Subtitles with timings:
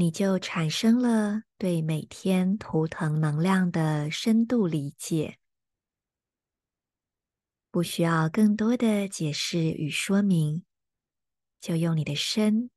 [0.00, 5.40] 你就产生了对每天图腾能量的深度理解，
[7.72, 10.64] 不需要更多的解释与说明，
[11.60, 12.70] 就用你的身、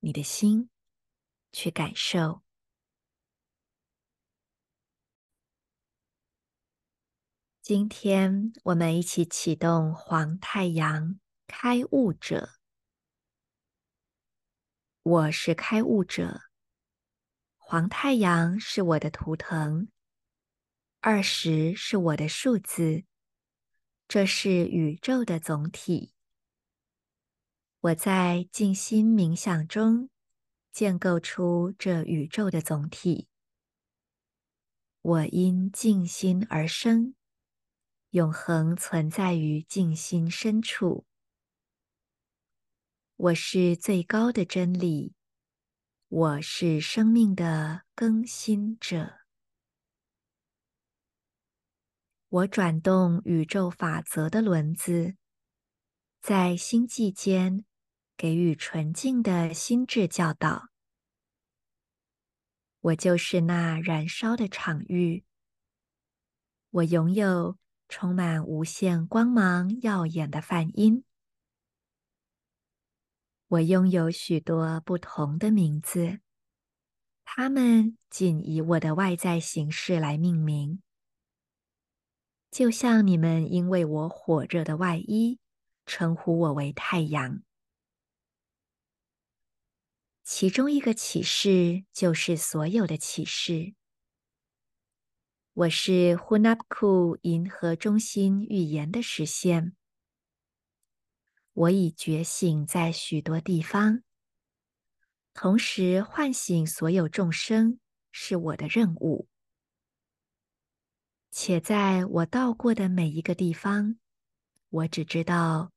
[0.00, 0.68] 你的心
[1.52, 2.42] 去感受。
[7.62, 12.50] 今天我们一起启动黄太阳开悟者，
[15.02, 16.42] 我是开悟者。
[17.70, 19.88] 黄太阳是我的图腾，
[21.00, 23.04] 二十是我的数字，
[24.08, 26.14] 这是宇宙的总体。
[27.80, 30.08] 我在静心冥想中
[30.72, 33.28] 建构出这宇宙的总体。
[35.02, 37.14] 我因静心而生，
[38.12, 41.04] 永恒存在于静心深处。
[43.16, 45.17] 我是最高的真理。
[46.10, 49.18] 我是生命的更新者，
[52.30, 55.16] 我转动宇宙法则的轮子，
[56.22, 57.66] 在星际间
[58.16, 60.70] 给予纯净的心智教导。
[62.80, 65.26] 我就是那燃烧的场域，
[66.70, 71.04] 我拥有充满无限光芒耀眼的梵音。
[73.48, 76.20] 我拥有许多不同的名字，
[77.24, 80.82] 它们仅以我的外在形式来命名，
[82.50, 85.38] 就像你们因为我火热的外衣
[85.86, 87.42] 称呼我为太阳。
[90.22, 93.72] 其中一个启示就是所有的启示。
[95.54, 99.74] 我是 Hunapku 银河中心预言的实现。
[101.58, 104.04] 我已觉醒在许多地方，
[105.34, 107.80] 同时唤醒所有众生
[108.12, 109.26] 是我的任务。
[111.32, 113.98] 且在我到过的每一个地方，
[114.68, 115.72] 我只知道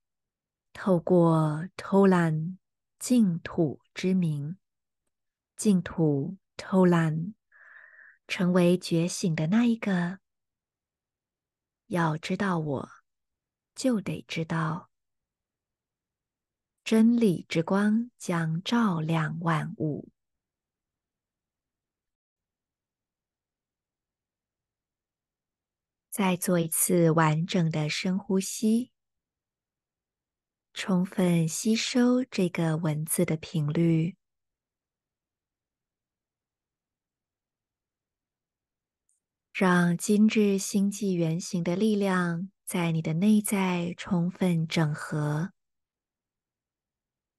[0.72, 2.60] 透过偷懒
[3.00, 4.58] 净土之名，
[5.56, 7.34] 净土偷懒
[8.28, 10.20] 成为觉醒的那一个。
[11.88, 12.90] 要知道我，
[13.74, 14.91] 就得知道。
[16.92, 20.10] 真理之光将照亮万物。
[26.10, 28.92] 再做一次完整的深呼吸，
[30.74, 34.18] 充分吸收这个文字的频率，
[39.54, 45.54] 让精致星际原型的力量在你的内在充分整合。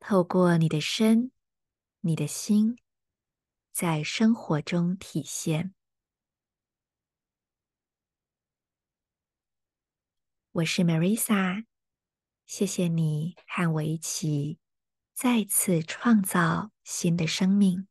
[0.04, 1.30] 透过你的身、
[2.00, 2.76] 你的心，
[3.70, 5.74] 在生活中体现。
[10.50, 11.66] 我是 Marisa，
[12.44, 14.58] 谢谢你和我一起
[15.14, 17.86] 再次创造新的生命。